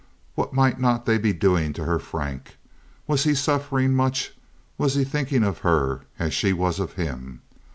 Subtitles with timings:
[0.33, 2.57] What might not they be doing to her Frank?
[3.05, 4.33] Was he suffering much?
[4.79, 7.41] Was he thinking of her as she was of him?